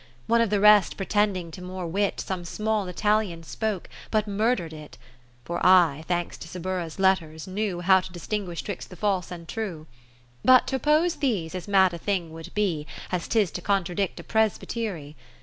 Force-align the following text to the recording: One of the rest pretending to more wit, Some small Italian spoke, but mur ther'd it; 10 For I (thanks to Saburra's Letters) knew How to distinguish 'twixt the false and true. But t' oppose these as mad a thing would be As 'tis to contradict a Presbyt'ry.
One 0.25 0.41
of 0.41 0.49
the 0.49 0.59
rest 0.59 0.97
pretending 0.97 1.51
to 1.51 1.61
more 1.61 1.85
wit, 1.85 2.19
Some 2.19 2.43
small 2.43 2.87
Italian 2.87 3.43
spoke, 3.43 3.87
but 4.09 4.27
mur 4.27 4.55
ther'd 4.55 4.73
it; 4.73 4.93
10 4.93 4.99
For 5.45 5.63
I 5.63 6.05
(thanks 6.07 6.39
to 6.39 6.47
Saburra's 6.47 6.97
Letters) 6.97 7.45
knew 7.45 7.81
How 7.81 7.99
to 7.99 8.11
distinguish 8.11 8.63
'twixt 8.63 8.89
the 8.89 8.95
false 8.95 9.29
and 9.29 9.47
true. 9.47 9.85
But 10.43 10.65
t' 10.65 10.75
oppose 10.75 11.17
these 11.17 11.53
as 11.53 11.67
mad 11.67 11.93
a 11.93 11.99
thing 11.99 12.31
would 12.33 12.51
be 12.55 12.87
As 13.11 13.27
'tis 13.27 13.51
to 13.51 13.61
contradict 13.61 14.19
a 14.19 14.23
Presbyt'ry. 14.23 15.13